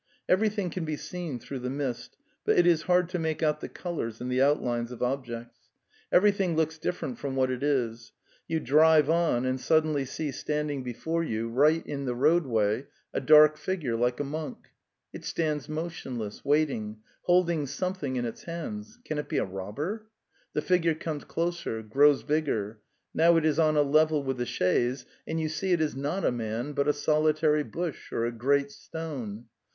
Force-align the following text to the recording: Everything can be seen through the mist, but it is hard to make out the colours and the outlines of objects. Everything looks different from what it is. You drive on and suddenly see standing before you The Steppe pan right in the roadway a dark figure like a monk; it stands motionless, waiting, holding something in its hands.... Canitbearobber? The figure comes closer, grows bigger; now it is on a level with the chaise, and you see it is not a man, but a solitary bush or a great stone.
Everything 0.27 0.71
can 0.71 0.83
be 0.83 0.97
seen 0.97 1.37
through 1.37 1.59
the 1.59 1.69
mist, 1.69 2.17
but 2.43 2.57
it 2.57 2.65
is 2.65 2.81
hard 2.89 3.07
to 3.09 3.19
make 3.19 3.43
out 3.43 3.59
the 3.61 3.69
colours 3.69 4.19
and 4.19 4.31
the 4.31 4.41
outlines 4.41 4.91
of 4.91 5.03
objects. 5.03 5.69
Everything 6.11 6.55
looks 6.55 6.79
different 6.79 7.19
from 7.19 7.35
what 7.35 7.51
it 7.51 7.61
is. 7.61 8.11
You 8.47 8.59
drive 8.59 9.11
on 9.11 9.45
and 9.45 9.61
suddenly 9.61 10.05
see 10.05 10.31
standing 10.31 10.81
before 10.81 11.23
you 11.23 11.43
The 11.43 11.45
Steppe 11.49 11.53
pan 11.53 11.55
right 11.55 11.85
in 11.85 12.05
the 12.05 12.15
roadway 12.15 12.87
a 13.13 13.21
dark 13.21 13.57
figure 13.57 13.95
like 13.95 14.19
a 14.19 14.23
monk; 14.23 14.69
it 15.13 15.23
stands 15.23 15.69
motionless, 15.69 16.43
waiting, 16.43 16.97
holding 17.25 17.67
something 17.67 18.15
in 18.15 18.25
its 18.25 18.45
hands.... 18.45 18.97
Canitbearobber? 19.05 20.07
The 20.53 20.61
figure 20.63 20.95
comes 20.95 21.25
closer, 21.25 21.83
grows 21.83 22.23
bigger; 22.23 22.79
now 23.13 23.37
it 23.37 23.45
is 23.45 23.59
on 23.59 23.77
a 23.77 23.83
level 23.83 24.23
with 24.23 24.37
the 24.37 24.47
chaise, 24.47 25.05
and 25.27 25.39
you 25.39 25.47
see 25.47 25.71
it 25.73 25.79
is 25.79 25.95
not 25.95 26.25
a 26.25 26.31
man, 26.31 26.73
but 26.73 26.87
a 26.87 26.91
solitary 26.91 27.61
bush 27.61 28.11
or 28.11 28.25
a 28.25 28.31
great 28.31 28.71
stone. 28.71 29.45